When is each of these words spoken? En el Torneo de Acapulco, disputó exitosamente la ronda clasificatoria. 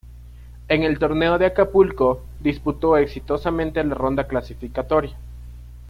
En 0.67 0.81
el 0.81 0.97
Torneo 0.97 1.37
de 1.37 1.45
Acapulco, 1.45 2.23
disputó 2.39 2.97
exitosamente 2.97 3.83
la 3.83 3.93
ronda 3.93 4.27
clasificatoria. 4.27 5.15